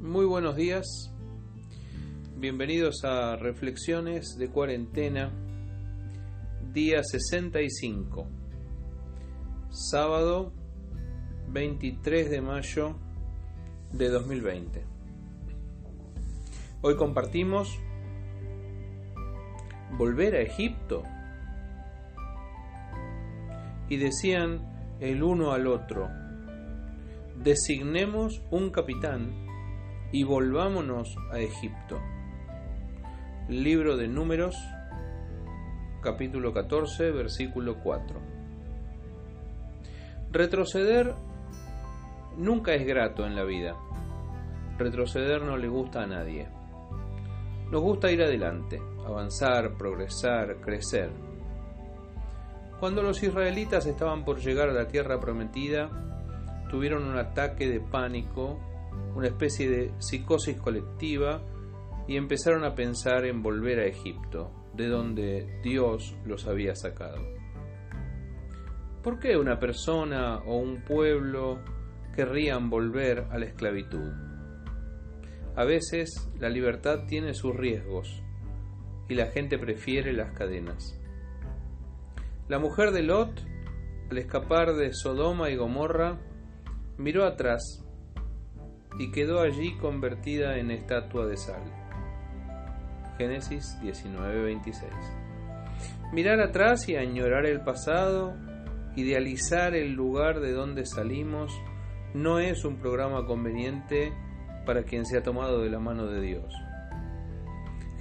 [0.00, 1.12] Muy buenos días,
[2.36, 5.32] bienvenidos a Reflexiones de Cuarentena,
[6.72, 8.26] día 65,
[9.70, 10.52] sábado
[11.48, 12.96] 23 de mayo
[13.92, 14.84] de 2020.
[16.82, 17.78] Hoy compartimos
[19.96, 21.02] volver a Egipto.
[23.88, 24.71] Y decían
[25.02, 26.08] el uno al otro,
[27.36, 29.48] designemos un capitán
[30.12, 31.98] y volvámonos a Egipto.
[33.48, 34.54] Libro de Números,
[36.02, 38.20] capítulo 14, versículo 4.
[40.30, 41.16] Retroceder
[42.36, 43.74] nunca es grato en la vida.
[44.78, 46.46] Retroceder no le gusta a nadie.
[47.72, 51.31] Nos gusta ir adelante, avanzar, progresar, crecer.
[52.82, 55.88] Cuando los israelitas estaban por llegar a la tierra prometida,
[56.68, 58.58] tuvieron un ataque de pánico,
[59.14, 61.44] una especie de psicosis colectiva,
[62.08, 67.22] y empezaron a pensar en volver a Egipto, de donde Dios los había sacado.
[69.04, 71.60] ¿Por qué una persona o un pueblo
[72.16, 74.10] querrían volver a la esclavitud?
[75.54, 78.24] A veces la libertad tiene sus riesgos
[79.08, 80.98] y la gente prefiere las cadenas.
[82.48, 83.40] La mujer de Lot,
[84.10, 86.18] al escapar de Sodoma y Gomorra,
[86.98, 87.84] miró atrás
[88.98, 91.62] y quedó allí convertida en estatua de sal.
[93.16, 94.90] Génesis 19:26.
[96.12, 98.34] Mirar atrás y añorar el pasado,
[98.96, 101.52] idealizar el lugar de donde salimos,
[102.12, 104.12] no es un programa conveniente
[104.66, 106.52] para quien se ha tomado de la mano de Dios.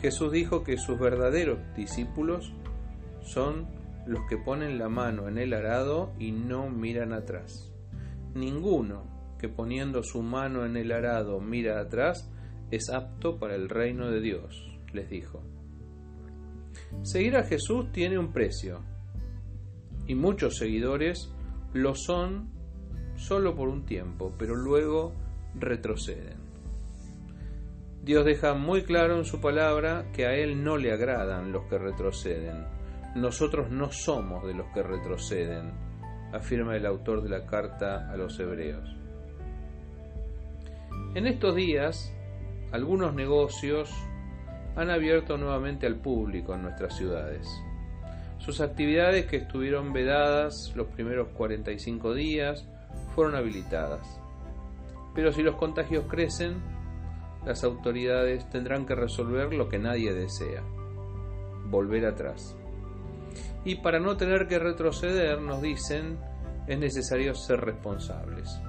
[0.01, 2.53] Jesús dijo que sus verdaderos discípulos
[3.21, 7.71] son los que ponen la mano en el arado y no miran atrás.
[8.33, 9.03] Ninguno
[9.37, 12.31] que poniendo su mano en el arado mira atrás
[12.69, 15.41] es apto para el reino de Dios, les dijo.
[17.03, 18.81] Seguir a Jesús tiene un precio
[20.07, 21.33] y muchos seguidores
[21.73, 22.49] lo son
[23.15, 25.13] solo por un tiempo, pero luego
[25.55, 26.39] retroceden.
[28.03, 31.77] Dios deja muy claro en su palabra que a Él no le agradan los que
[31.77, 32.65] retroceden.
[33.15, 35.73] Nosotros no somos de los que retroceden,
[36.31, 38.95] afirma el autor de la carta a los hebreos.
[41.13, 42.15] En estos días,
[42.71, 43.93] algunos negocios
[44.77, 47.45] han abierto nuevamente al público en nuestras ciudades.
[48.37, 52.65] Sus actividades que estuvieron vedadas los primeros 45 días
[53.13, 54.21] fueron habilitadas.
[55.13, 56.61] Pero si los contagios crecen,
[57.45, 60.63] las autoridades tendrán que resolver lo que nadie desea,
[61.65, 62.55] volver atrás.
[63.63, 66.17] Y para no tener que retroceder, nos dicen,
[66.67, 68.61] es necesario ser responsables.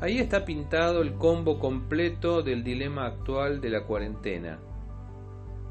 [0.00, 4.58] Ahí está pintado el combo completo del dilema actual de la cuarentena.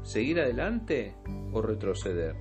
[0.02, 1.14] ¿Seguir adelante
[1.52, 2.34] o retroceder?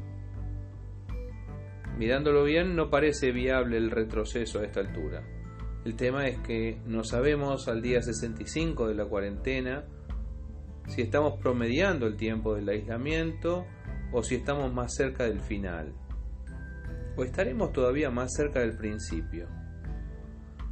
[1.97, 5.23] Mirándolo bien, no parece viable el retroceso a esta altura.
[5.85, 9.85] El tema es que no sabemos al día 65 de la cuarentena
[10.87, 13.65] si estamos promediando el tiempo del aislamiento
[14.11, 15.93] o si estamos más cerca del final.
[17.15, 19.47] O estaremos todavía más cerca del principio.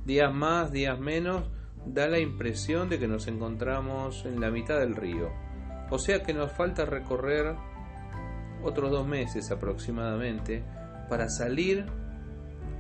[0.06, 1.50] Días más, días menos,
[1.86, 5.32] da la impresión de que nos encontramos en la mitad del río.
[5.90, 7.56] O sea que nos falta recorrer
[8.64, 10.64] otros dos meses aproximadamente
[11.10, 11.86] para salir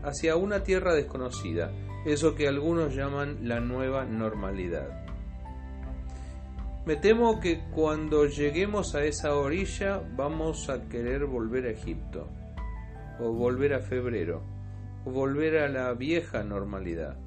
[0.03, 1.71] hacia una tierra desconocida
[2.05, 5.02] eso que algunos llaman la nueva normalidad.
[6.85, 12.27] Me temo que cuando lleguemos a esa orilla vamos a querer volver a Egipto,
[13.21, 14.44] o volver a febrero,
[15.05, 17.17] o volver a la vieja normalidad.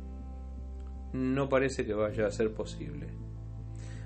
[1.15, 3.07] No parece que vaya a ser posible.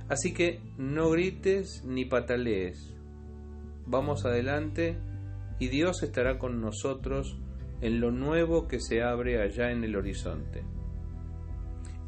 [0.08, 2.94] Así que no grites ni patalees.
[3.86, 4.98] Vamos adelante
[5.58, 7.40] y Dios estará con nosotros
[7.80, 10.62] en lo nuevo que se abre allá en el horizonte.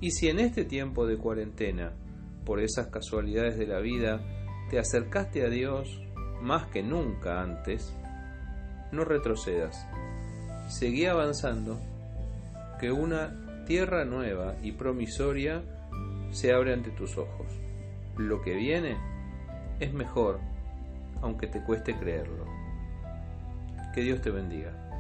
[0.01, 1.97] Y si en este tiempo de cuarentena,
[2.45, 4.21] por esas casualidades de la vida,
[4.71, 6.01] te acercaste a Dios
[6.41, 7.95] más que nunca antes,
[8.91, 9.87] no retrocedas.
[10.69, 11.79] Seguí avanzando,
[12.81, 15.63] que una tierra nueva y promisoria
[16.31, 17.47] se abre ante tus ojos.
[18.17, 18.97] Lo que viene
[19.79, 20.41] es mejor,
[21.21, 22.47] aunque te cueste creerlo.
[23.95, 24.92] Que Dios te bendiga.